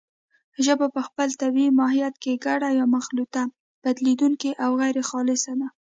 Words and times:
ژبه 0.65 0.87
په 0.95 1.01
خپل 1.07 1.29
طبیعي 1.41 1.71
ماهیت 1.79 2.15
کې 2.23 2.41
ګډه 2.45 2.69
یا 2.79 2.85
مخلوطه، 2.95 3.41
بدلېدونکې 3.83 4.51
او 4.63 4.71
غیرخالصه 4.81 5.53
ده 5.59 5.67